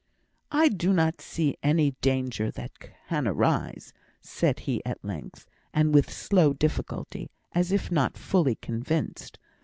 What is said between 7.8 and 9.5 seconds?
not fully convinced.